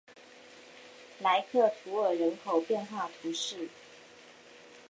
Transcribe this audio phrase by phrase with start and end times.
[1.19, 3.69] 莱克图尔人口变化图示